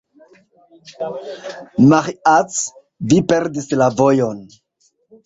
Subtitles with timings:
[1.91, 2.55] Maĥiac,
[3.13, 4.41] vi perdis la vojon.